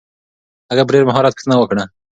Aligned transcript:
هغې 0.69 0.83
په 0.85 0.91
ډېر 0.95 1.03
مهارت 1.09 1.33
پوښتنه 1.35 1.55
وکړه. 1.57 1.83